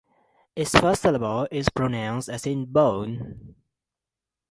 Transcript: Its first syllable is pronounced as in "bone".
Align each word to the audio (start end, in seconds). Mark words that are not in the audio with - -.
Its 0.55 0.71
first 0.75 1.03
syllable 1.03 1.47
is 1.51 1.69
pronounced 1.69 2.27
as 2.27 2.47
in 2.47 2.65
"bone". 2.65 3.53